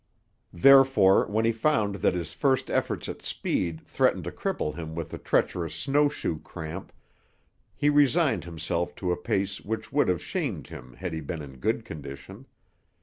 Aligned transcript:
Therefore, 0.55 1.27
when 1.27 1.45
he 1.45 1.51
found 1.51 1.97
that 1.97 2.15
his 2.15 2.33
first 2.33 2.71
efforts 2.71 3.07
at 3.07 3.21
speed 3.21 3.81
threatened 3.85 4.23
to 4.23 4.31
cripple 4.31 4.73
him 4.73 4.95
with 4.95 5.09
the 5.09 5.19
treacherous 5.19 5.75
snow 5.75 6.09
shoe 6.09 6.39
cramp, 6.39 6.91
he 7.75 7.87
resigned 7.87 8.45
himself 8.45 8.95
to 8.95 9.11
a 9.11 9.15
pace 9.15 9.61
which 9.61 9.93
would 9.93 10.07
have 10.07 10.23
shamed 10.23 10.65
him 10.69 10.93
had 10.95 11.13
he 11.13 11.21
been 11.21 11.43
in 11.43 11.59
good 11.59 11.85
condition. 11.85 12.47